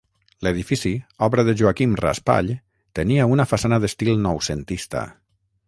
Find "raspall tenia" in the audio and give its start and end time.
2.01-3.29